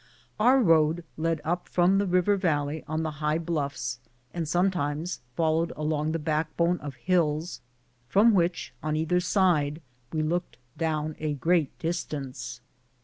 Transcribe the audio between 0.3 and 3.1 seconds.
Our road led up from the river valley on